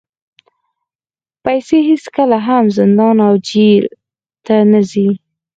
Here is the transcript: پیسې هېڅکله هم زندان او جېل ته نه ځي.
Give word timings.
پیسې 1.43 1.77
هېڅکله 1.89 2.37
هم 2.47 2.65
زندان 2.77 3.17
او 3.27 3.33
جېل 3.47 3.85
ته 4.45 4.55
نه 4.71 4.81
ځي. 4.89 5.07